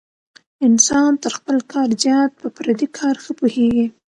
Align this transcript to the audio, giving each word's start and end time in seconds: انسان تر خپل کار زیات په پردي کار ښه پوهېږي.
انسان 0.67 1.09
تر 1.23 1.31
خپل 1.37 1.57
کار 1.71 1.89
زیات 2.03 2.31
په 2.41 2.47
پردي 2.55 2.87
کار 2.97 3.15
ښه 3.23 3.31
پوهېږي. 3.39 3.87